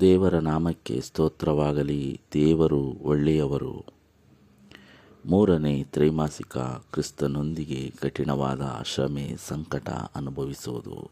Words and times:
ದೇವರ 0.00 0.34
ನಾಮಕ್ಕೆ 0.34 1.00
ಸ್ತೋತ್ರವಾಗಲಿ. 1.00 2.20
ದೇವರು 2.32 2.80
ಒಳ್ಳೆಯವರು. 2.80 3.84
ಮೂರನೇ 5.26 5.84
ತ್ರೈಮಾಸಿಕ 5.84 6.58
ಕ್ರಿಸ್ತನೊಂದಿಗೆ 6.58 7.90
ಕಠಿಣವಾದ 7.90 8.82
ಶ್ರಮೆ 8.84 9.36
ಸಂಕಟ 9.46 9.88
ಅನುಭವಿಸುವುದು. 9.90 11.10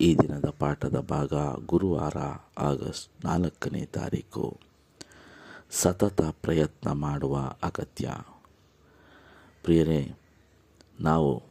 ಈ 0.00 0.16
ದಿನದ 0.16 0.44
ಪಾಠದ 0.58 1.00
ಭಾಗ 1.00 1.32
ಗುರುವಾರ 1.66 2.16
ಆಗಸ್ಟ್ 2.58 3.24
ನಾಲ್ಕನೇ 3.24 3.84
ತಾರೀಕು. 3.84 4.56
ಸತತ 5.70 6.22
ಪ್ರಯತ್ನ 6.22 6.92
ಮಾಡುವ 6.92 7.36
ಅಗತ್ಯ. 7.62 8.14
ಪ್ರಿಯರೇ, 9.62 10.14
ನಾವು 11.00 11.42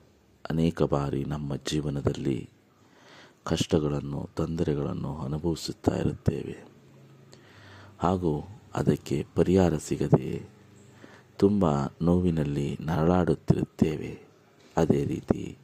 ಅನೇಕ 0.50 0.84
ಬಾರಿ 0.84 1.24
ನಮ್ಮ 1.24 1.56
ಜೀವನದಲ್ಲಿ 1.56 2.50
ಕಷ್ಟಗಳನ್ನು, 3.46 4.30
ತೊಂದರೆಗಳನ್ನು 4.36 5.18
ಅನುಭವಿಸುತ್ತಾ 5.18 5.96
ಇರುತ್ತೇವೆ. 5.96 6.66
ಹಾಗೂ 8.00 8.62
ಅದಕ್ಕೆ 8.76 9.28
ಪರಿಹಾರ 9.36 9.78
ಸಿಗದೆ 9.78 10.50
ತುಂಬ 11.38 11.66
ನೋವಿನಲ್ಲಿ 12.02 12.78
ನರಳಾಡುತ್ತಿರುತ್ತೇವೆ. 12.82 14.22
ಅದೇ 14.78 15.06
ರೀತಿ 15.06 15.58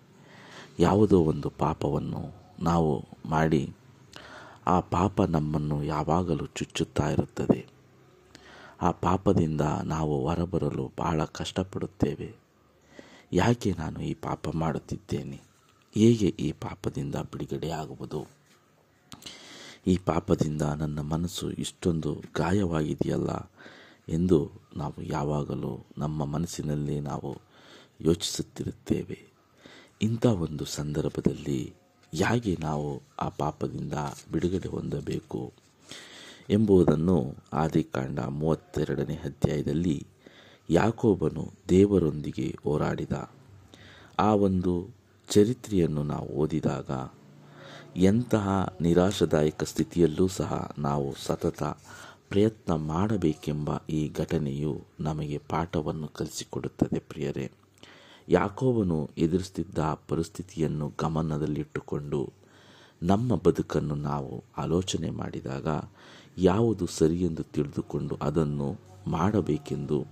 ಯಾವುದೋ 0.80 1.24
ಒಂದು 1.24 1.50
ಪಾಪವನ್ನು 1.50 2.34
ನಾವು 2.64 3.06
ಮಾಡಿ 3.26 3.74
ಆ 4.68 4.80
ಪಾಪ 4.80 5.22
ನಮ್ಮನ್ನು 5.22 5.84
ಯಾವಾಗಲೂ 5.84 6.46
ಚುಚ್ಚುತ್ತಾ 6.46 7.10
ಇರುತ್ತದೆ. 7.10 7.68
ಆ 8.82 8.92
ಪಾಪದಿಂದ 8.92 9.62
ನಾವು 9.84 10.28
ಹೊರಬರಲು 10.28 10.92
ಬಹಳ 11.00 11.24
ಕಷ್ಟಪಡುತ್ತೇವೆ. 11.24 12.36
ಯಾಕೆ 13.34 13.74
ನಾನು 13.74 14.02
ಈ 14.02 14.14
ಪಾಪ 14.14 14.50
ಮಾಡುತ್ತಿದ್ದೇನೆ? 14.50 15.51
ಹೇಗೆ 15.96 16.28
ಈ 16.28 16.52
ಪಾಪದಿಂದ 16.52 17.16
ಬಿಡುಗಡೆ 17.16 17.70
ಆಗುವುದು 17.70 18.28
ಈ 19.88 19.98
ಪಾಪದಿಂದ 19.98 20.62
ನನ್ನ 20.62 21.02
ಮನಸ್ಸು 21.02 21.52
ಇಷ್ಟೊಂದು 21.52 22.22
ಗಾಯವಾಗಿದೆಯಲ್ಲ 22.38 23.52
ಎಂದು 24.10 24.52
ನಾವು 24.76 25.02
ಯಾವಾಗಲೂ 25.02 25.86
ನಮ್ಮ 25.98 26.26
ಮನಸ್ಸಿನಲ್ಲಿ 26.26 27.00
ನಾವು 27.00 27.38
ಯೋಚಿಸುತ್ತಿರುತ್ತೇವೆ. 28.02 29.20
ಇಂಥ 30.02 30.26
ಒಂದು 30.26 30.66
ಸಂದರ್ಭದಲ್ಲಿ 30.66 31.74
ಹೇಗೆ 32.14 32.58
ನಾವು 32.60 33.02
ಆ 33.20 33.30
ಪಾಪದಿಂದ 33.30 33.94
ಬಿಡುಗಡೆ 34.32 34.70
ಹೊಂದಬೇಕು 34.70 35.54
ಎಂಬುದನ್ನು 36.50 37.36
ಆದಿಕಾಂಡ 37.54 38.20
ಮೂವತ್ತೆರಡನೇ 38.20 39.14
ಅಧ್ಯಾಯದಲ್ಲಿ 39.14 40.08
ಯಾಕೋಬನು 40.70 41.52
ದೇವರೊಂದಿಗೆ 41.70 42.58
ಹೋರಾಡಿದ. 42.64 43.32
ಆ 44.20 44.34
ಒಂದು 44.34 45.01
ಚರಿತ್ರೆಯನ್ನು 45.32 46.04
ನಾವು 46.04 46.28
ಓದಿದಾಗ 46.28 46.90
ಎಂತಹ 47.98 48.76
ನಿರಾಶಾದಾಯಕ 48.82 49.64
ಸ್ಥಿತಿಯಲ್ಲೂ 49.64 50.28
ಸಹ 50.28 50.72
ನಾವು 50.78 51.16
ಸತತ 51.26 51.64
ಪ್ರಯತ್ನ 52.30 52.74
ಮಾಡಬೇಕೆಂಬ 52.74 53.70
ಈ 53.90 54.10
ಘಟನೆಯು 54.10 54.82
ನಮಗೆ 55.00 55.42
ಪಾಠವನ್ನು 55.50 56.08
ಕಲಿಸಿಕೊಡುತ್ತದೆ 56.08 57.00
ಪ್ರಿಯರೇ. 57.00 57.52
ಯಾಕೋಬನು 58.30 59.10
ಎದುರಿಸುತ್ತಿದ್ದ 59.18 59.80
ಪರಿಸ್ಥಿತಿಯನ್ನು 60.08 60.94
ಗಮನದಲ್ಲಿಟ್ಟುಕೊಂಡು 61.00 62.34
ನಮ್ಮ 63.04 63.36
ಬದುಕನ್ನು 63.36 63.96
ನಾವು 63.96 64.44
ಆಲೋಚನೆ 64.58 65.10
ಮಾಡಿದಾಗ 65.10 65.68
ಯಾವುದು 66.38 66.86
ಸರಿಯೆಂದು 66.86 67.44
ತಿಳಿದುಕೊಂಡು 67.44 68.18
ಅದನ್ನು 68.22 68.80
ಮಾಡಬೇಕೆಂದು 69.08 70.08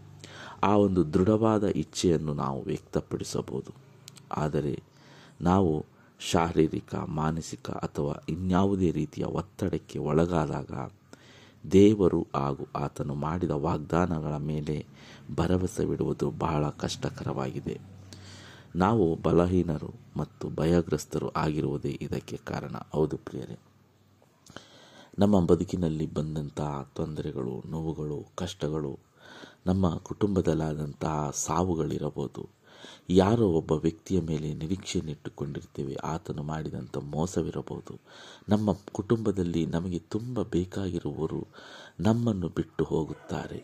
ಆ 0.63 0.77
ಒಂದು 0.77 1.13
ದೃಢವಾದ 1.13 1.63
ಇಚ್ಛೆಯನ್ನು 1.63 2.33
ನಾವು 2.33 2.63
ವ್ಯಕ್ತಪಡಿಸಬಹುದು. 2.63 3.73
ಆದರೆ 4.31 4.88
ನಾವು 5.41 5.85
ಶಾರೀರಿಕ, 6.19 6.95
ಮಾನಸಿಕ 6.95 7.69
ಅಥವಾ 7.69 8.23
ಇನ್ಯಾವುದೇ 8.29 8.91
ರೀತಿಯ 8.91 9.23
ಒತ್ತಡಕ್ಕೆ 9.23 9.99
ಒಳಗಾದಾಗ 9.99 10.71
ದೇವರು 11.71 12.27
ಹಾಗೂ 12.35 12.67
ಆತನು 12.75 13.13
ಮಾಡಿದ 13.13 13.49
ವಾಗ್ದಾನಗಳ 13.49 14.37
ಮೇಲೆ 14.37 14.85
ಭರವಸೆವಿಡುವುದು 15.35 16.31
ಬಹಳ 16.31 16.69
ಕಷ್ಟಕರವಾಗಿದೆ. 16.69 17.79
ನಾವು 18.75 19.15
ಬಲಹೀನರು 19.15 19.93
ಮತ್ತು 20.17 20.49
ಭಯಗ್ರಸ್ತರು 20.49 21.29
ಆಗಿರುವುದೇ 21.29 21.97
ಇದಕ್ಕೆ 22.01 22.37
ಕಾರಣ. 22.37 22.75
ಹೌದು 22.93 23.17
ಪ್ರಿಯರೇ. 23.17 23.59
ನಮ್ಮ 25.19 25.45
ಬದುಕಿನಲ್ಲಿ 25.45 26.13
ಬಂದಂತಹ 26.13 26.91
ತೊಂದರೆಗಳು, 26.95 27.63
ನೋವುಗಳು, 27.67 28.31
ಕಷ್ಟಗಳು 28.35 28.99
ನಮ್ಮ 29.67 29.95
ಕುಟುಂಬದಲ್ಲಾದಂತಹ 29.95 31.31
ಸಾವುಗಳಿರಬಹುದು. 31.33 32.58
ಯಾರೋ 33.09 33.47
ಒಬ್ಬ 33.47 33.71
ವ್ಯಕ್ತಿಯ 33.71 34.21
ಮೇಲೆ 34.21 34.53
ನಿರೀಕ್ಷೆಯನ್ನಿಟ್ಟುಕೊಂಡಿರ್ತೇವೆ 34.53 35.95
ಆತನು 35.95 36.43
ಮಾಡಿದಂಥ 36.43 36.97
ಮೋಸವಿರಬಹುದು. 36.97 37.99
ನಮ್ಮ 38.49 38.69
ಕುಟುಂಬದಲ್ಲಿ 38.91 39.65
ನಮಗೆ 39.65 39.99
ತುಂಬ 39.99 40.41
ಬೇಕಾಗಿರುವವರು 40.41 41.47
ನಮ್ಮನ್ನು 41.99 42.49
ಬಿಟ್ಟು 42.49 42.83
ಹೋಗುತ್ತಾರೆ. 42.83 43.63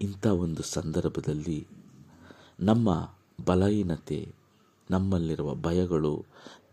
ಇಂಥ 0.00 0.26
ಒಂದು 0.26 0.62
ಸಂದರ್ಭದಲ್ಲಿ 0.62 1.66
ನಮ್ಮ 2.60 3.14
ಬಲಹೀನತೆ, 3.44 4.34
ನಮ್ಮಲ್ಲಿರುವ 4.90 5.54
ಭಯಗಳು 5.54 6.24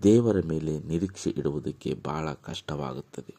ದೇವರ 0.04 0.38
ಮೇಲೆ 0.46 0.80
ನಿರೀಕ್ಷೆ 0.80 1.30
ಇಡುವುದಕ್ಕೆ 1.30 1.94
ಬಹಳ 2.04 2.34
ಕಷ್ಟವಾಗುತ್ತದೆ. 2.34 3.36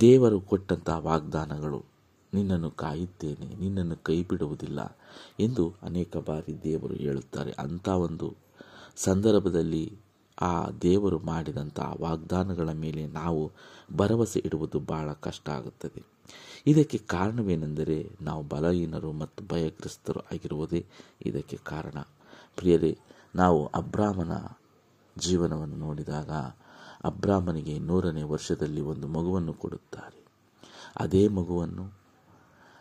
ದೇವರು 0.00 0.40
ಕೊಟ್ಟಂತಹ 0.40 0.98
ವಾಗ್ದಾನಗಳು 0.98 1.95
ನಿನ್ನನ್ನು 2.36 2.70
ಕಾಯುತ್ತೇನೆ, 2.70 3.54
ನಿನ್ನನ್ನು 3.54 3.96
ಕೈ 3.96 4.24
ಬಿಡುವುದಿಲ್ಲ 4.24 4.98
ಎಂದು 5.40 5.74
ಅನೇಕ 5.82 6.16
ಬಾರಿ 6.16 6.62
ದೇವರು 6.62 6.94
ಹೇಳುತ್ತಾರೆ. 6.94 7.52
ಅಂಥ 7.58 7.88
ಒಂದು 7.88 8.34
ಸಂದರ್ಭದಲ್ಲಿ 8.96 9.98
ಆ 10.40 10.70
ದೇವರು 10.82 11.18
ಮಾಡಿದಂಥ 11.18 11.80
ವಾಗ್ದಾನಗಳ 12.00 12.72
ಮೇಲೆ 12.72 13.06
ನಾವು 13.06 13.52
ಭರವಸೆ 13.96 14.42
ಇಡುವುದು 14.44 14.80
ಬಹಳ 14.80 15.12
ಕಷ್ಟ 15.12 15.48
ಆಗುತ್ತದೆ. 15.48 16.02
ಇದಕ್ಕೆ 16.66 16.98
ಕಾರಣವೇನೆಂದರೆ 16.98 18.10
ನಾವು 18.20 18.42
ಬಲಹೀನರು 18.44 19.12
ಮತ್ತು 19.12 19.44
ಭಯಗ್ರಸ್ತರು 19.44 20.20
ಆಗಿರುವುದೇ 20.20 20.86
ಇದಕ್ಕೆ 21.26 21.56
ಕಾರಣ. 21.56 21.98
ಪ್ರಿಯರೇ, 22.56 22.98
ನಾವು 23.34 23.66
ಅಬ್ರಾಹ್ಮನ 23.66 24.32
ಜೀವನವನ್ನು 25.18 25.76
ನೋಡಿದಾಗ 25.76 26.30
ಅಬ್ರಾಹ್ಮನಿಗೆ 27.04 27.78
ನೂರನೇ 27.78 28.22
ವರ್ಷದಲ್ಲಿ 28.22 28.80
ಒಂದು 28.80 29.08
ಮಗುವನ್ನು 29.08 29.54
ಕೊಡುತ್ತಾರೆ. 29.54 30.26
ಅದೇ 30.96 31.28
ಮಗುವನ್ನು 31.28 31.95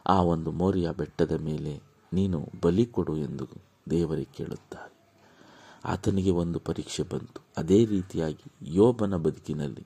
ಆ 0.07 0.17
ಒಂದು 0.33 0.51
ಮೋರಿಯ 0.51 0.91
ಬೆಟ್ಟದ 0.91 1.31
ಮೇಲೆ 1.31 1.73
ನೀನು 2.13 2.39
ಬಲಿ 2.61 2.85
ಕೊಡು 2.85 3.13
ಎಂದು 3.17 3.45
ದೇವರಿಗೆ 3.89 4.33
ಕೇಳುತ್ತಾರೆ. 4.37 4.93
ಆತನಿಗೆ 5.85 6.31
ಒಂದು 6.31 6.59
ಪರೀಕ್ಷೆ 6.59 7.03
ಬಂತು. 7.03 7.39
ಅದೇ 7.57 7.79
ರೀತಿಯಾಗಿ 7.85 8.47
ಯೋಬನ 8.75 9.15
ಬದುಕಿನಲ್ಲಿ 9.15 9.85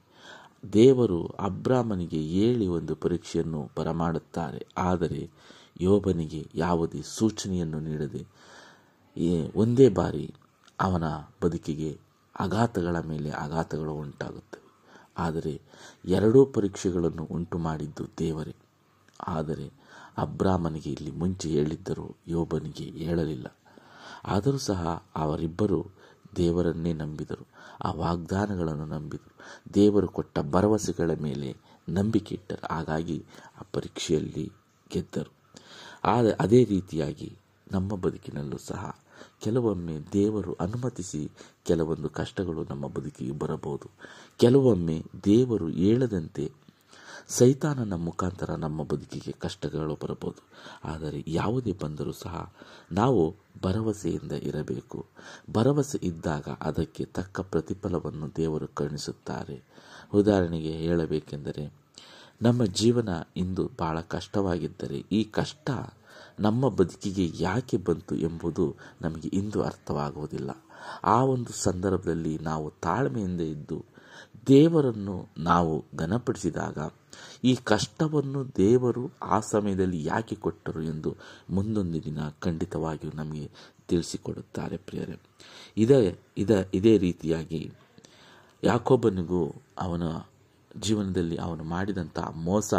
ದೇವರು 0.74 1.20
ಅಬ್ರಾಹ್ಮನಿಗೆ 1.26 2.22
ಏಳಿ 2.44 2.68
ಒಂದು 2.68 2.96
ಪರೀಕ್ಷೆಯನ್ನು 2.96 3.62
ಬರಮಾಡುತ್ತಾರೆ. 3.78 4.62
ಆದರೆ 4.78 5.22
ಯೋಬನಿಗೆ 5.82 6.42
ಯಾವುದೇ 6.56 7.02
ಸೂಚನೆಯನ್ನು 7.18 7.80
ನೀಡದೆ 7.80 8.24
ಒಂದೇ 9.56 9.90
ಬಾರಿ 9.90 10.26
ಅವನ 10.80 11.06
ಬದುಕಿಗೆ 11.44 11.92
ಆಘಾತಗಳ 12.40 12.98
ಮೇಲೆ 13.00 13.30
ಆಘಾತಗಳು 13.30 13.94
ಉಂಟಾಗುತ್ತವೆ. 13.94 14.68
ಆದರೆ 15.18 15.54
ಎರಡೂ 16.06 16.46
ಪರೀಕ್ಷೆಗಳನ್ನು 16.46 17.24
ಉಂಟು 17.32 17.58
ಮಾಡಿದ್ದು 17.58 18.04
ದೇವರೇ. 18.18 18.56
ಆದರೆ 19.28 19.66
ಅಬ್ರಾಮನಿಗೆ 20.20 20.92
ಇಲ್ಲಿ 20.92 21.12
ಮುಂಚೆ 21.12 21.50
ಹೇಳಿದ್ದರು 21.50 22.18
ಯೋಬನಿಗೆ 22.28 22.84
ಹೇಳಲಿಲ್ಲ. 22.84 23.48
ಆದರೂ 24.26 24.58
ಸಹ 24.58 25.04
ಅವರಿಬ್ಬರು 25.16 25.80
ದೇವರನ್ನೇ 26.36 26.94
ನಂಬಿದರು, 26.94 27.48
ಆ 27.84 27.92
ವಾಗ್ದಾನಗಳನ್ನು 27.92 28.86
ನಂಬಿದರು. 28.86 29.34
ದೇವರು 29.74 30.08
ಕೊಟ್ಟ 30.08 30.40
ಭರವಸೆಗಳ 30.40 31.12
ಮೇಲೆ 31.22 31.56
ನಂಬಿಕೆ 31.90 32.36
ಇಟ್ಟರು, 32.36 32.74
ಹಾಗಾಗಿ 32.74 33.26
ಆ 33.62 33.64
ಪರೀಕ್ಷೆಯಲ್ಲಿ 33.74 34.52
ಗೆದ್ದರು. 34.90 35.32
ಆದರೆ 36.04 36.32
ಅದೇ 36.32 36.64
ರೀತಿಯಾಗಿ 36.64 37.38
ನಮ್ಮ 37.72 37.96
ಬದುಕಿನಲ್ಲೂ 37.96 38.58
ಸಹ 38.58 38.96
ಕೆಲವೊಮ್ಮೆ 39.40 39.96
ದೇವರು 40.14 40.54
ಅನುಮತಿಸಿ 40.54 41.32
ಕೆಲವೊಂದು 41.66 42.10
ಕಷ್ಟಗಳು 42.10 42.64
ನಮ್ಮ 42.64 42.88
ಬದುಕಿಗೆ 42.88 43.32
ಬರಬಹುದು. 43.32 43.88
ಕೆಲವೊಮ್ಮೆ 44.38 45.04
ದೇವರು 45.24 45.68
ಹೇಳದಂತೆ 45.68 46.52
ಸೈತಾನನ 47.30 47.94
ಮುಖಾಂತರ 47.94 48.56
ನಮ್ಮ 48.56 48.84
ಬದುಕಿಗೆ 48.84 49.32
ಕಷ್ಟಗಳು 49.32 49.96
ಬರಬಹುದು. 50.04 50.44
ಆದರೆ 50.84 51.24
ಯಾವುದೇ 51.28 51.78
ಬಂದರೂ 51.84 52.12
ಸಹ 52.12 52.54
ನಾವು 52.92 53.36
ಭರವಸೆಯಿಂದ 53.64 54.32
ಇರಬೇಕು. 54.32 55.06
ಭರವಸೆ 55.52 56.00
ಇದ್ದಾಗ 56.04 56.48
ಅದಕ್ಕೆ 56.62 57.06
ತಕ್ಕ 57.06 57.40
ಪ್ರತಿಫಲವನ್ನು 57.40 58.36
ದೇವರು 58.36 58.68
ಕರುಣಿಸುತ್ತಾರೆ. 58.68 59.64
ಉದಾಹರಣೆಗೆ 60.14 60.72
ಹೇಳಬೇಕೆಂದರೆ, 60.72 61.74
ನಮ್ಮ 62.42 62.66
ಜೀವನ 62.66 63.10
ಇಂದು 63.38 63.72
ಬಹಳ 63.80 64.02
ಕಷ್ಟವಾಗಿದ್ದರೆ 64.02 64.98
ಈ 65.12 65.24
ಕಷ್ಟ 65.24 65.70
ನಮ್ಮ 66.40 66.70
ಬದುಕಿಗೆ 66.70 67.44
ಯಾಕೆ 67.44 67.78
ಬಂತು 67.78 68.16
ಎಂಬುದು 68.16 68.76
ನಮಗೆ 69.02 69.28
ಇಂದು 69.28 69.64
ಅರ್ಥವಾಗುವುದಿಲ್ಲ. 69.64 70.52
ಆ 71.04 71.24
ಒಂದು 71.24 71.54
ಸಂದರ್ಭದಲ್ಲಿ 71.54 72.38
ನಾವು 72.38 72.74
ತಾಳ್ಮೆಯಿಂದ 72.82 73.42
ಇದ್ದು 73.42 73.86
ದೇವರನ್ನು 74.48 75.28
ನಾವು 75.38 75.86
ಘನಪಡಿಸಿದಾಗ 75.96 76.78
ಈ 77.44 77.56
ಕಷ್ಟವನ್ನು 77.56 78.56
ದೇವರು 78.58 79.12
ಆ 79.22 79.40
ಸಮಯದಲ್ಲಿ 79.40 80.06
ಯಾಕೆ 80.06 80.36
ಕೊಟ್ಟರು 80.36 80.82
ಎಂದು 80.82 81.16
ಮುಂದೊಂದು 81.50 82.04
ದಿನ 82.04 82.18
ಖಂಡಿತವಾಗಿಯೂ 82.40 83.12
ನಮಗೆ 83.16 83.50
ತಿಳಿಸಿಕೊಡುತ್ತಾರೆ 83.88 84.78
ಪ್ರಿಯರೇ. 84.78 85.20
ಇದೇ, 85.78 86.20
ಇದ, 86.38 86.50
ಇದೇ 86.74 86.98
ರೀತಿಯಾಗಿ 86.98 87.72
ಯಾಕೋಬನಿಗೂ 88.64 89.56
ಅವನ 89.78 90.04
ಜೀವನದಲ್ಲಿ 90.80 91.38
ಅವನು 91.38 91.64
ಮಾಡಿದಂಥ 91.64 92.20
ಮೋಸ 92.20 92.74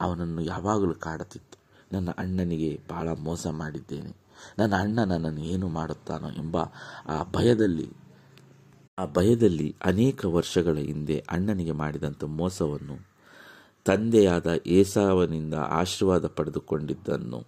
ಅವನನ್ನು 0.00 0.42
ಯಾವಾಗಲೂ 0.42 0.94
ಕಾಡುತ್ತಿತ್ತು 0.94 1.58
ನನ್ನ 1.92 2.10
ಅಣ್ಣನಿಗೆ 2.18 2.80
ಭಾಳ 2.90 3.08
ಮೋಸ 3.12 3.46
ಮಾಡಿದ್ದೇನೆ. 3.46 4.16
ನನ್ನ 4.58 4.76
ಅಣ್ಣ 4.76 5.04
ನನ್ನನ್ನು 5.04 5.40
ಏನು 5.40 5.68
ಮಾಡುತ್ತಾನೋ 5.68 6.30
ಎಂಬ 6.30 6.56
ಆ 7.06 7.22
ಭಯದಲ್ಲಿ 7.22 8.01
ಆ 8.98 9.04
ಭಯದಲ್ಲಿ 9.06 9.74
ಅನೇಕ 9.84 10.24
ವರ್ಷಗಳ 10.24 10.78
ಹಿಂದೆ 10.78 11.24
ಅಣ್ಣನಿಗೆ 11.28 11.72
ಮಾಡಿದಂಥ 11.72 12.24
ಮೋಸವನ್ನು 12.24 12.96
ತಂದೆಯಾದ 13.86 14.46
ಏಸಾವನಿಂದ 14.66 15.54
ಆಶೀರ್ವಾದ 15.54 16.26
ಪಡೆದುಕೊಂಡಿದ್ದನ್ನು, 16.26 17.46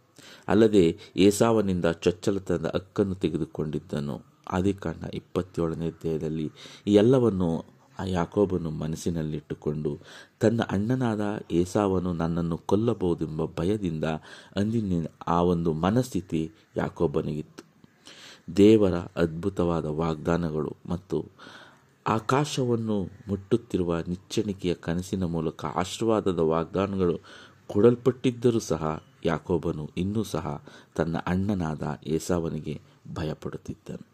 ಅಲ್ಲದೆ 0.48 0.98
ಏಸಾವನಿಂದ 1.16 1.84
ಚೊಚ್ಚಲತನದ 1.84 2.70
ಹಕ್ಕನ್ನು 2.74 3.14
ತೆಗೆದುಕೊಂಡಿದ್ದನು 3.14 4.16
ಆದಿಕಾಂಡ 4.52 5.04
ಇಪ್ಪತ್ತೇಳನೇ 5.14 5.88
ಅಧ್ಯಾಯದಲ್ಲಿ 5.88 6.46
ಈ 6.86 6.94
ಎಲ್ಲವನ್ನು 6.94 7.50
ಆ 7.98 8.04
ಯಾಕೋಬನು 8.04 8.70
ಮನಸ್ಸಿನಲ್ಲಿಟ್ಟುಕೊಂಡು, 8.70 10.00
ತನ್ನ 10.40 10.60
ಅಣ್ಣನಾದ 10.70 11.20
ಏಸಾವನು 11.52 12.12
ನನ್ನನ್ನು 12.12 12.56
ಕೊಲ್ಲಬಹುದೆಂಬ 12.56 13.44
ಭಯದಿಂದ 13.44 14.04
ಅಂದಿನ 14.56 15.04
ಆ 15.28 15.42
ಒಂದು 15.42 15.72
ಮನಸ್ಥಿತಿ 15.72 16.52
ಯಾಕೋಬನಿಗಿತ್ತು. 16.76 17.63
ದೇವರ 18.56 18.94
ಅದ್ಭುತವಾದ 18.94 19.84
ವಾಗ್ದಾನಗಳು 19.84 20.76
ಮತ್ತು 20.86 21.24
ಆಕಾಶವನ್ನು 22.06 23.02
ಮುಟ್ಟುತ್ತಿರುವ 23.28 24.00
ನಿಚ್ಚಣಿಕೆಯ 24.00 24.74
ಕನಸಿನ 24.74 25.24
ಮೂಲಕ 25.24 25.64
ಆಶೀರ್ವಾದದ 25.64 26.38
ವಾಗ್ದಾನಗಳು 26.38 27.20
ಕೊಡಲ್ಪಟ್ಟಿದ್ದರೂ 27.66 28.58
ಸಹ 28.58 29.02
ಯಾಕೋಬನು 29.24 29.90
ಇನ್ನೂ 29.96 30.22
ಸಹ 30.22 30.64
ತನ್ನ 30.94 31.16
ಅಣ್ಣನಾದ 31.26 32.00
ಏಸಾವನಿಗೆ 32.06 32.80
ಭಯಪಡುತ್ತಿದ್ದನು. 33.14 34.06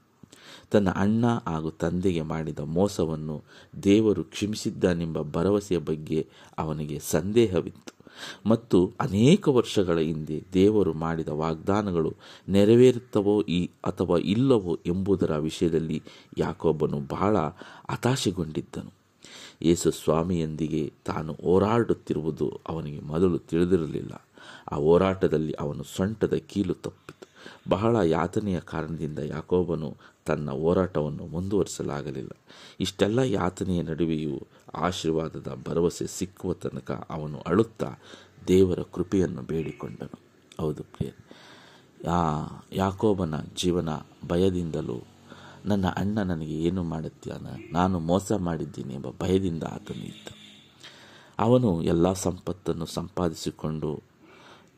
ತನ್ನ 0.70 0.90
ಅಣ್ಣ 0.90 1.26
ಹಾಗೂ 1.46 1.70
ತಂದೆಗೆ 1.70 2.22
ಮಾಡಿದ 2.22 2.58
ಮೋಸವನ್ನು 2.58 3.42
ದೇವರು 3.82 4.24
ಕ್ಷಮಿಸಿದ್ದಾನೆಂಬ 4.24 5.22
ಭರವಸೆಯ 5.22 5.78
ಬಗ್ಗೆ 5.78 6.28
ಅವನಿಗೆ 6.58 6.98
ಸಂದೇಹವಿತ್ತು. 6.98 7.99
ಮತ್ತು 8.46 8.92
ಅನೇಕ 9.00 9.48
ವರ್ಷಗಳ 9.48 9.98
ಹಿಂದೆ 9.98 10.44
ದೇವರು 10.52 10.92
ಮಾಡಿದ 10.92 11.28
ವಾಗ್ದಾನಗಳು 11.28 12.14
ನೆರವೇರುತ್ತವೋ 12.48 13.42
ಈ 13.42 13.70
ಅಥವಾ 13.84 14.18
ಇಲ್ಲವೋ 14.18 14.78
ಎಂಬುದರ 14.86 15.36
ವಿಷಯದಲ್ಲಿ 15.36 16.02
ಯಾಕೊಬ್ಬನು 16.38 17.00
ಬಹಳ 17.00 17.36
ಹತಾಶೆಗೊಂಡಿದ್ದನು. 17.90 18.92
ಯೇಸು 19.62 19.90
ಸ್ವಾಮಿಯೊಂದಿಗೆ 19.90 20.92
ತಾನು 21.04 21.32
ಹೋರಾಡುತ್ತಿರುವುದು 21.32 22.60
ಅವನಿಗೆ 22.68 23.00
ಮೊದಲು 23.00 23.38
ತಿಳಿದಿರಲಿಲ್ಲ. 23.38 24.26
ಆ 24.72 24.76
ಹೋರಾಟದಲ್ಲಿ 24.76 25.52
ಅವನು 25.52 25.82
ಸೊಂಟದ 25.84 26.34
ಕೀಲು 26.34 26.74
ತಪ್ಪಿತು. 26.74 27.28
ಬಹಳ 27.68 27.96
ಯಾತನೆಯ 27.96 28.60
ಕಾರಣದಿಂದ 28.60 29.18
ಯಾಕೋಬನು 29.18 29.96
ತನ್ನ 30.26 30.50
ಹೋರಾಟವನ್ನು 30.50 31.26
ಮುಂದುವರಿಸಲಾಗಲಿಲ್ಲ. 31.26 32.30
ಇಷ್ಟೆಲ್ಲ 32.80 33.18
ಯಾತನೆಯ 33.18 33.82
ನಡುವೆಯೂ 33.82 34.46
ಆಶೀರ್ವಾದದ 34.74 35.58
ಭರವಸೆ 35.68 36.06
ಸಿಕ್ಕುವ 36.06 36.52
ತನಕ 36.52 37.06
ಅವನು 37.10 37.40
ಅಳುತ್ತಾ 37.40 37.94
ದೇವರ 38.48 38.78
ಕೃಪೆಯನ್ನು 38.92 39.42
ಬೇಡಿಕೊಂಡನು. 39.42 40.18
ಹೌದು 40.60 40.82
ಪ್ರಿಯ 40.82 41.10
ಯಾಕೋಬನ 42.72 43.34
ಜೀವನ 43.56 43.88
ಭಯದಿಂದಲೂ 44.28 45.06
ನನ್ನ 45.64 45.86
ಅಣ್ಣ 45.86 46.18
ನನಗೆ 46.18 46.54
ಏನು 46.54 46.82
ಮಾಡುತ್ತಾನ? 46.82 47.46
ನಾನು 47.72 48.00
ಮೋಸ 48.00 48.32
ಮಾಡಿದ್ದೀನಿ 48.32 48.94
ಎಂಬ 48.94 49.06
ಭಯದಿಂದ 49.20 49.62
ಆತನು 49.62 50.04
ಇದ್ದ. 50.04 50.28
ಅವನು 51.38 51.82
ಎಲ್ಲ 51.82 52.12
ಸಂಪತ್ತನ್ನು 52.12 52.86
ಸಂಪಾದಿಸಿಕೊಂಡು 52.86 54.02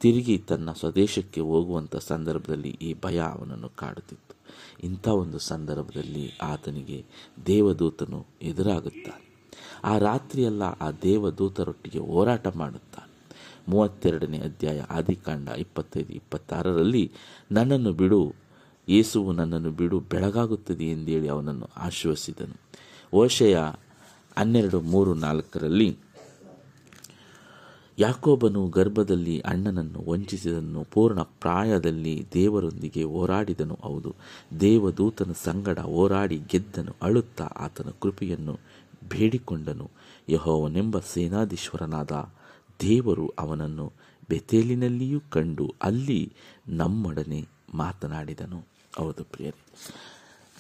ತಿರುಗಿ 0.01 0.39
ತನ್ನ 0.39 0.73
ಸ್ವದೇಶಕ್ಕೆ 0.73 1.41
ಹೋಗುವಂಥ 1.41 1.97
ಸಂದರ್ಭದಲ್ಲಿ 1.97 2.69
ಈ 2.69 2.95
ಭಯ 3.03 3.21
ಅವನನ್ನು 3.21 3.69
ಕಾಡುತ್ತಿತ್ತು. 3.69 4.37
ಇಂಥ 4.87 5.09
ಒಂದು 5.09 5.39
ಸಂದರ್ಭದಲ್ಲಿ 5.39 6.39
ಆತನಿಗೆ 6.43 7.05
ದೇವದೂತನು 7.47 8.27
ಎದುರಾಗುತ್ತಾನೆ. 8.43 9.32
ಆ 9.85 9.99
ರಾತ್ರಿಯೆಲ್ಲ 9.99 10.63
ಆ 10.63 10.91
ದೇವದೂತರೊಟ್ಟಿಗೆ 11.03 11.99
ಹೋರಾಟ 11.99 12.47
ಮಾಡುತ್ತಾನೆ. 12.57 13.13
ಮೂವತ್ತೆರಡನೇ 13.69 14.39
ಅಧ್ಯಾಯ, 14.39 14.81
ಆದಿಕಾಂಡ 14.91 15.49
ಇಪ್ಪತ್ತೈದು, 15.49 16.13
ಇಪ್ಪತ್ತಾರರಲ್ಲಿ, 16.13 17.13
ನನ್ನನ್ನು 17.53 17.93
ಬಿಡು, 17.93 18.35
ಯೇಸುವು 18.89 19.33
ನನ್ನನ್ನು 19.33 19.71
ಬಿಡು, 19.71 20.01
ಬೆಳಗಾಗುತ್ತದೆ 20.01 20.85
ಎಂದೇಳಿ 20.85 21.29
ಅವನನ್ನು 21.29 21.69
ಆಶ್ವಸಿದನು. 21.77 22.61
ಓಶಯ 23.17 23.57
ಹನ್ನೆರಡು, 24.39 24.81
ಮೂರು, 24.81 25.15
ನಾಲ್ಕರಲ್ಲಿ, 25.15 25.99
ಯಾಕೋಬನು 27.99 28.69
ಗರ್ಭದಲ್ಲಿ 28.69 29.41
ಅಣ್ಣನನ್ನು 29.41 30.11
ವಂಚಿಸಿದನು, 30.11 30.85
ಪೂರ್ಣ 30.85 31.21
ಪ್ರಾಯದಲ್ಲಿ 31.21 32.27
ದೇವರೊಂದಿಗೆ 32.35 33.03
ಹೋರಾಡಿದನು, 33.03 33.79
ಹೌದು, 33.83 34.15
ದೇವದೂತನ 34.61 35.33
ಸಂಗಡ 35.45 35.79
ಹೋರಾಡಿ 35.79 36.41
ಗೆದ್ದನು, 36.47 36.97
ಅಳುತ್ತಾ 37.03 37.45
ಆತನ 37.45 37.91
ಕೃಪೆಯನ್ನು 38.03 38.59
ಬೇಡಿಕೊಂಡನು. 39.09 39.91
ಯಹೋವನೆಂಬ 40.29 40.99
ಸೇನಾಧೀಶ್ವರನಾದ 40.99 42.11
ದೇವರು 42.81 43.29
ಅವನನ್ನು 43.29 43.93
ಬೆತೇಲಿನಲ್ಲಿಯೂ 44.29 45.21
ಕಂಡು 45.21 45.75
ಅಲ್ಲಿ 45.83 46.33
ನಮ್ಮೊಡನೆ 46.69 47.49
ಮಾತನಾಡಿದನು. 47.75 48.67
ಹೌದು 48.97 49.25
ಪ್ರಿಯರೇ, 49.25 49.61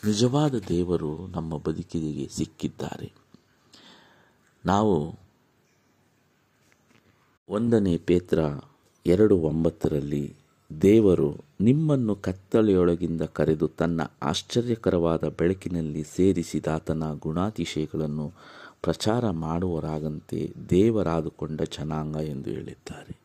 ನಿಜವಾದ 0.06 0.54
ದೇವರು 0.54 1.26
ನಮ್ಮ 1.26 1.58
ಬದುಕಿಗೆ 1.58 2.28
ಸಿಕ್ಕಿದ್ದಾರೆ. 2.28 3.12
ನಾವು 4.66 5.18
ಒಂದನೇ 7.48 7.96
ಪೇತ್ರ 7.98 8.38
ಎರಡು 9.06 9.36
ಒಂಬತ್ತರಲ್ಲಿ 9.36 10.34
ದೇವರು 10.80 11.44
ನಿಮ್ಮನ್ನು 11.60 12.16
ಕತ್ತಲೆಯೊಳಗಿಂದ 12.16 13.22
ಕರೆದು 13.22 13.68
ತನ್ನ 13.68 14.00
ಆಶ್ಚರ್ಯಕರವಾದ 14.22 15.28
ಬೆಳಕಿನಲ್ಲಿ 15.28 16.04
ಸೇರಿಸಿದಾತನ 16.04 17.14
ಗುಣಾತಿಶಯಗಳನ್ನು 17.14 18.32
ಪ್ರಚಾರ 18.82 19.30
ಮಾಡುವರಾಗಂತೆ 19.30 20.52
ದೇವರಾದುಕೊಂಡ 20.70 21.62
ಜನಾಂಗ 21.62 22.16
ಎಂದು 22.16 22.50
ಹೇಳಿದ್ದಾರೆ. 22.50 23.20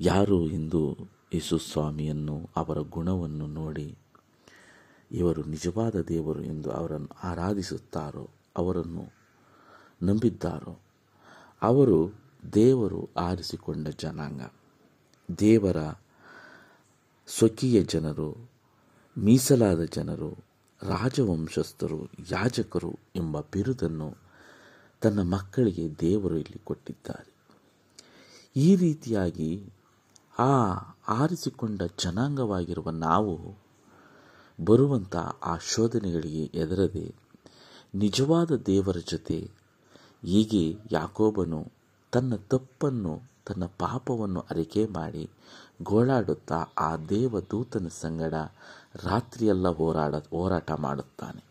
ಯಾರು 0.00 0.46
ಇಂದು 0.46 0.96
ಯೇಸು 1.32 1.58
ಸ್ವಾಮಿಯನ್ನು, 1.58 2.50
ಅವರ 2.56 2.78
ಗುಣವನ್ನು 2.78 3.46
ನೋಡಿ 3.46 3.94
ಇವರು 5.12 5.44
ನಿಜವಾದ 5.44 6.00
ದೇವರು 6.00 6.42
ಎಂದು 6.42 6.70
ಅವರನ್ನು 6.70 7.08
ಆರಾಧಿಸುತ್ತಾರೋ, 7.24 8.30
ಅವರನ್ನು 8.56 9.12
ನಂಬಿದ್ದಾರೋ? 10.02 10.80
ಅವರು 11.62 12.12
ದೇವರು 12.54 13.08
ಆರಿಸಿಕೊಂಡ 13.16 13.88
ಜನಾಂಗ. 13.88 14.40
ದೇವರ 15.38 15.76
ಸ್ವಕೀಯ 17.28 17.82
ಜನರು, 17.82 18.50
ಮೀಸಲಾದ 19.16 19.84
ಜನರು, 19.84 20.30
ರಾಜವಂಶಸ್ಥರು, 20.82 22.08
ಯಾಜಕರು 22.30 22.98
ಎಂಬ 23.16 23.40
ಬಿರುದನ್ನು 23.40 24.16
ತನ್ನ 25.00 25.22
ಮಕ್ಕಳಿಗೆ 25.34 26.00
ದೇವರು 26.00 26.36
ಇಲ್ಲಿ 26.36 26.60
ಕೊಟ್ಟಿದ್ದಾರೆ. 26.64 27.32
ಈ 28.56 28.76
ರೀತಿಯಾಗಿ 28.76 29.62
ಆ 30.38 30.52
ಆರಿಸಿಕೊಂಡ 31.08 31.82
ಜನಾಂಗವಾಗಿರುವ 31.82 32.90
ನಾವು 32.90 33.56
ಬರುವಂಥ 34.64 35.16
ಆ 35.42 35.56
ಶೋಧನೆಗಳಿಗೆ 35.56 36.44
ಎದರದೆ 36.44 37.14
ನಿಜವಾದ 37.94 38.56
ದೇವರ 38.56 38.96
ಜೊತೆ 39.10 39.50
ಹೀಗೆ 40.24 40.74
ಯಾಕೋಬನು 40.92 41.72
ತನ್ನ 42.12 42.36
ತಪ್ಪನ್ನು, 42.36 43.22
ತನ್ನ 43.46 43.64
ಪಾಪವನ್ನು 43.66 44.40
ಅರಿಕೆ 44.40 44.86
ಮಾಡಿ 44.86 45.30
ಗೋಳಾಡುತ್ತಾ 45.82 46.64
ಆ 46.78 46.96
ದೇವದೂತನ 46.96 47.88
ಸಂಗಡ 47.88 48.34
ರಾತ್ರಿಯೆಲ್ಲ 49.04 49.68
ಹೋರಾಡ, 49.68 50.14
ಹೋರಾಟ 50.14 50.70
ಮಾಡುತ್ತಾನೆ. 50.70 51.44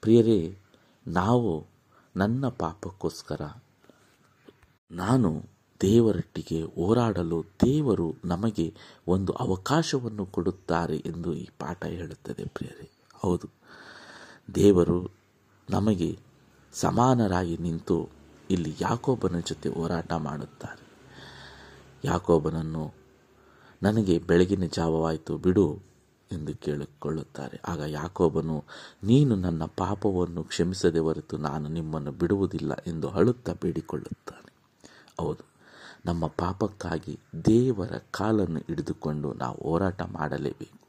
ಪ್ರಿಯರೇ, 0.00 0.58
ನಾವು 1.06 1.66
ನನ್ನ 2.16 2.48
ಪಾಪಕ್ಕೋಸ್ಕರ 2.48 3.40
ನಾನು 4.90 5.44
ದೇವರೊಟ್ಟಿಗೆ 5.80 6.62
ಹೋರಾಡಲು 6.62 7.42
ದೇವರು 7.42 8.14
ನಮಗೆ 8.24 8.74
ಒಂದು 9.06 9.32
ಅವಕಾಶವನ್ನು 9.32 10.26
ಕೊಡುತ್ತಾರೆ 10.26 10.96
ಎಂದು 10.96 11.34
ಈ 11.34 11.48
ಪಾಠ 11.58 11.84
ಹೇಳುತ್ತದೆ 11.84 12.44
ಪ್ರಿಯರೇ. 12.44 12.90
ಹೌದು, 13.14 13.48
ದೇವರು 14.54 15.10
ನಮಗೆ 15.70 16.18
ಸಮಾನರಾಗಿ 16.72 17.56
ನಿಂತು 17.56 18.08
ಇಲ್ಲಿ 18.50 18.74
ಯಾಕೋಬನ 18.80 19.38
ಜೊತೆ 19.38 19.68
ಹೋರಾಟ 19.68 20.12
ಮಾಡುತ್ತಾರೆ. 20.12 20.90
ಯಾಕೋಬನನ್ನು 22.04 22.99
ನನಗೆ 23.82 24.18
ಬೆಳಗಿನ 24.18 24.64
ಜಾವವಾಯಿತು, 24.64 25.36
ಬಿಡು 25.36 25.78
ಎಂದು 26.32 26.54
ಕೇಳಿಕೊಳ್ಳುತ್ತಾರೆ. 26.54 27.60
ಆಗ 27.68 27.80
ಯಾಕೋಬನು, 27.80 28.64
ನೀನು 29.04 29.36
ನನ್ನ 29.36 29.62
ಪಾಪವನ್ನು 29.64 30.44
ಕ್ಷಮಿಸದೆ 30.44 30.98
ಹೊರತು 30.98 31.36
ನಾನು 31.36 31.68
ನಿಮ್ಮನ್ನು 31.68 32.12
ಬಿಡುವುದಿಲ್ಲ 32.12 32.72
ಎಂದು 32.86 33.08
ಅಳುತ್ತಾ 33.08 33.52
ಬೇಡಿಕೊಳ್ಳುತ್ತಾನೆ. 33.52 34.52
ಹೌದು, 35.20 35.44
ನಮ್ಮ 36.04 36.26
ಪಾಪಕ್ಕಾಗಿ 36.26 37.18
ದೇವರ 37.44 37.92
ಕಾಲನ್ನು 38.10 38.58
ಹಿಡಿದುಕೊಂಡು 38.58 39.32
ನಾವು 39.32 39.58
ಹೋರಾಟ 39.62 40.02
ಮಾಡಲೇಬೇಕು. 40.02 40.80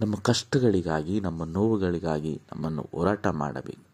ನಮ್ಮ 0.00 0.16
ಕಷ್ಟಗಳಿಗಾಗಿ, 0.16 1.20
ನಮ್ಮ 1.20 1.44
ನೋವುಗಳಿಗಾಗಿ 1.44 2.42
ನಮ್ಮನ್ನು 2.52 2.88
ಹೋರಾಟ 2.92 3.26
ಮಾಡಬೇಕು. 3.26 3.86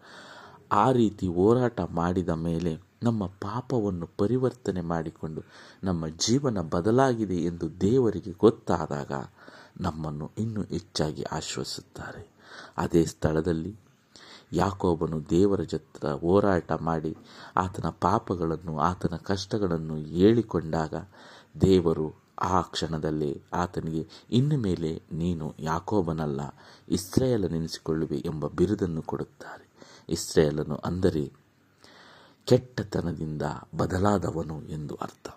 ಆ 0.73 0.93
ರೀತಿ 0.93 1.27
ಹೋರಾಟ 1.27 1.81
ಮಾಡಿದ 1.81 2.29
ಮೇಲೆ 2.29 2.92
ನಮ್ಮ 3.03 3.27
ಪಾಪವನ್ನು 3.27 4.07
ಪರಿವರ್ತನೆ 4.07 4.81
ಮಾಡಿಕೊಂಡು 4.81 5.43
ನಮ್ಮ 5.85 6.09
ಜೀವನ 6.09 6.61
ಬದಲಾಗಿದೆ 6.61 7.39
ಎಂದು 7.41 7.81
ದೇವರಿಗೆ 7.81 8.33
ಗೊತ್ತಾದಾಗ 8.33 9.13
ನಮ್ಮನ್ನು 9.81 10.31
ಇನ್ನೂ 10.39 10.63
ಹೆಚ್ಚಾಗಿ 10.63 11.23
ಆಶ್ವಸಿಸುತ್ತಾರೆ. 11.23 12.23
ಅದೇ 12.79 13.05
ಸ್ಥಳದಲ್ಲಿ 13.05 13.73
ಯಾಕೋಬನು 14.53 15.31
ದೇವರ 15.31 15.63
ಜತ್ರ 15.63 16.07
ಹೋರಾಟ 16.13 16.73
ಮಾಡಿ 16.73 17.17
ಆತನ 17.57 17.89
ಪಾಪಗಳನ್ನು, 18.01 18.79
ಆತನ 18.79 19.17
ಕಷ್ಟಗಳನ್ನು 19.17 19.97
ಹೇಳಿಕೊಂಡಾಗ 19.97 20.95
ದೇವರು 21.61 22.07
ಆ 22.41 22.61
ಕ್ಷಣದಲ್ಲೇ 22.63 23.43
ಆತನಿಗೆ, 23.53 24.03
ಇನ್ನು 24.31 24.57
ಮೇಲೆ 24.59 25.03
ನೀನು 25.13 25.55
ಯಾಕೋಬನಲ್ಲ 25.59 26.41
ಇಸ್ರಾಯೇಲನೆನಿಸಿಕೊಳ್ಳುವೆ 26.89 28.19
ಎಂಬ 28.27 28.47
ಬಿರುದನ್ನು 28.49 29.03
ಕೊಡುತ್ತಾರೆ. 29.03 29.65
ಇಸ್ರೇಲನು 30.09 30.77
ಅಂದರೆ 30.77 31.42
ಕೆಟ್ಟತನದಿಂದ 32.47 33.43
ಬದಲಾದವನು 33.75 34.63
ಎಂದು 34.63 34.95
ಅರ್ಥ. 34.95 35.29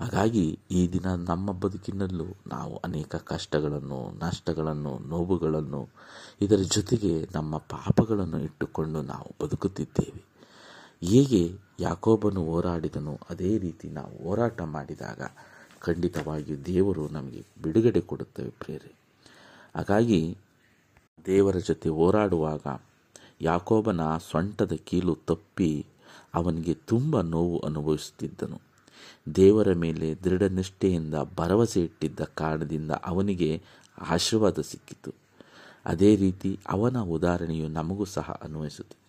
ಹಾಗಾಗಿ 0.00 0.58
ಈ 0.70 0.88
ದಿನ 0.92 1.06
ನಮ್ಮ 1.06 1.52
ಬದುಕಿನಲ್ಲೂ 1.52 2.26
ನಾವು 2.46 2.76
ಅನೇಕ 2.76 3.16
ಕಷ್ಟಗಳನ್ನು, 3.16 4.10
ನಷ್ಟಗಳನ್ನು, 4.18 4.98
ನೋವುಗಳನ್ನು, 4.98 5.88
ಇದರ 6.40 6.56
ಜೊತೆಗೆ 6.56 7.28
ನಮ್ಮ 7.34 7.56
ಪಾಪಗಳನ್ನು 7.56 8.38
ಇಟ್ಟುಕೊಂಡು 8.38 9.02
ನಾವು 9.02 9.44
ಬದುಕುತ್ತಿದ್ದೇವೆ. 9.44 10.22
ಹೇಗೆ 11.02 11.42
ಯಾಕೋಬನು 11.80 12.44
ಹೋರಾಡಿದನು, 12.44 13.20
ಅದೇ 13.30 13.58
ರೀತಿ 13.58 13.88
ನಾವು 13.88 14.24
ಹೋರಾಟ 14.24 14.60
ಮಾಡಿದಾಗ 14.62 15.20
ಖಂಡಿತವಾಗಿಯೂ 15.80 16.58
ದೇವರು 16.64 17.08
ನಮಗೆ 17.08 17.46
ಬಿಡುಗಡೆ 17.62 18.00
ಕೊಡುತ್ತವೆ 18.00 18.50
ಪ್ರೇರೆ 18.50 18.92
ಹಾಗಾಗಿ 19.76 20.38
ದೇವರ 21.26 21.56
ಜೊತೆ 21.58 21.88
ಹೋರಾಡುವಾಗ 21.88 22.80
ಯಾಕೋಬನ 23.40 24.00
ಸೊಂಟದ 24.30 24.72
ಕೀಲು 24.72 25.14
ತಪ್ಪಿ 25.26 25.86
ಅವನಿಗೆ 26.34 26.74
ತುಂಬ 26.74 27.20
ನೋವು 27.20 27.58
ಅನುಭವಿಸುತ್ತಿದ್ದನು. 27.58 28.60
ದೇವರ 29.36 29.72
ಮೇಲೆ 29.72 30.14
ದೃಢನಿಷ್ಠೆಯಿಂದ 30.14 31.14
ಭರವಸೆ 31.36 31.84
ಇಟ್ಟಿದ್ದ 31.84 32.20
ಕಾರಣದಿಂದ 32.20 32.90
ಅವನಿಗೆ 32.90 33.62
ಆಶೀರ್ವಾದ 33.98 34.58
ಸಿಕ್ಕಿತು. 34.60 35.14
ಅದೇ 35.86 36.16
ರೀತಿ 36.16 36.58
ಅವನ 36.68 37.00
ಉದಾಹರಣೆಯು 37.00 37.68
ನಮಗೂ 37.68 38.04
ಸಹ 38.04 38.40
ಅನ್ವಯಿಸುತ್ತದೆ 38.42 39.08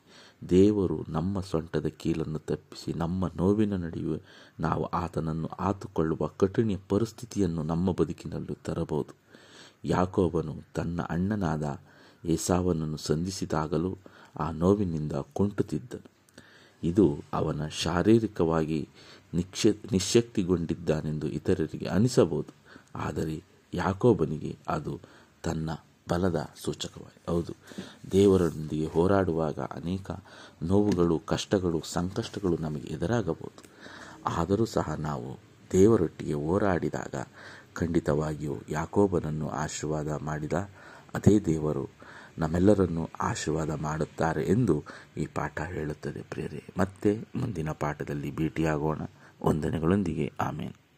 ದೇವರು 0.49 1.05
ನಮ್ಮ 1.09 1.41
ಸೊಂಟದ 1.41 1.85
ಕೀಲನ್ನು 1.85 2.39
ತಪ್ಪಿಸಿ 2.39 2.93
ನಮ್ಮ 2.93 3.27
ನೋವಿನ 3.27 3.75
ನಡುವೆ 3.75 4.21
ನಾವು 4.59 4.83
ಆತನನ್ನು 4.83 5.47
ಆತುಕೊಳ್ಳುವ 5.47 6.27
ಕಠಿಣ 6.27 6.71
ಪರಿಸ್ಥಿತಿಯನ್ನು 6.89 7.63
ನಮ್ಮ 7.63 7.91
ಬದುಕಿನಲ್ಲೂ 7.91 8.57
ತರಬಹುದು. 8.65 9.15
ಯಾಕೋಬನು 9.85 10.55
ತನ್ನ 10.75 11.01
ಅಣ್ಣನಾದ 11.01 11.79
ಏಸಾವನನ್ನು 12.25 12.97
ಸಂಧಿಸಿದಾಗಲೂ 12.97 13.97
ಆ 14.39 14.51
ನೋವಿನಿಂದ 14.51 15.13
ಕುಂಟುತ್ತಿದ್ದನು. 15.13 16.18
ಇದು 16.83 17.23
ಅವನ 17.33 17.67
ಶಾರೀರಿಕವಾಗಿ 17.67 18.87
ನಿಕ್ಷ 19.33 19.67
ನಿಶಕ್ತಿಗೊಂಡಿದ್ದಾನೆಂದು 19.91 21.27
ಇತರರಿಗೆ 21.27 21.87
ಅನಿಸಬಹುದು. 21.87 22.51
ಆದರೆ 22.95 23.43
ಯಾಕೋಬನಿಗೆ 23.73 24.57
ಅದು 24.67 24.99
ತನ್ನ 25.43 25.69
ಬಲದ 26.09 26.49
ಸೂಚಕವಾಗಿ 26.63 27.31
ಹೌದು, 27.31 27.53
ದೇವರೊಂದಿಗೆ 28.11 28.85
ಹೋರಾಡುವಾಗ 28.85 29.59
ಅನೇಕ 29.59 30.11
ನೋವುಗಳು, 30.63 31.19
ಕಷ್ಟಗಳು, 31.19 31.81
ಸಂಕಷ್ಟಗಳು 31.85 32.57
ನಮಗೆ 32.57 32.87
ಎದುರಾಗಬಹುದು. 32.93 33.61
ಆದರೂ 34.25 34.65
ಸಹ 34.65 34.93
ನಾವು 34.93 35.39
ದೇವರೊಟ್ಟಿಗೆ 35.73 36.33
ಹೋರಾಡಿದಾಗ 36.33 37.15
ಖಂಡಿತವಾಗಿಯೂ 37.73 38.57
ಯಾಕೋಬನನ್ನು 38.69 39.49
ಆಶೀರ್ವಾದ 39.49 40.07
ಮಾಡಿದ 40.07 40.53
ಅದೇ 41.15 41.39
ದೇವರು 41.39 41.89
ನಮ್ಮೆಲ್ಲರನ್ನು 42.39 43.09
ಆಶೀರ್ವಾದ 43.19 43.69
ಮಾಡುತ್ತಾರೆ 43.69 44.43
ಎಂದು 44.43 44.83
ಈ 45.17 45.25
ಪಾಠ 45.25 45.61
ಹೇಳುತ್ತದೆ 45.61 46.21
ಪ್ರೇರೆ 46.21 46.63
ಮತ್ತೆ 46.77 47.19
ಮುಂದಿನ 47.35 47.71
ಪಾಠದಲ್ಲಿ 47.71 48.35
ಭೇಟಿಯಾಗೋಣ. 48.35 49.01
ವಂದನೆಗಳೊಂದಿಗೆ. 49.43 50.33
ಆಮೇಲೆ 50.39 50.88